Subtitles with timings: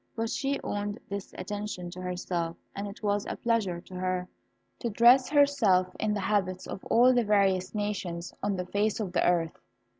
[0.15, 4.27] But she owed this attention to herself, and it was a pleasure to her
[4.79, 9.13] to dress herself in the habits of all the various nations on the face of
[9.13, 9.59] the earth.